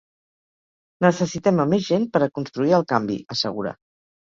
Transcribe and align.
Necessitem 1.07 1.61
a 1.65 1.67
més 1.75 1.85
gent 1.91 2.09
per 2.17 2.23
a 2.23 2.31
construir 2.41 2.77
el 2.81 2.89
canvi, 2.95 3.21
assegura. 3.37 3.79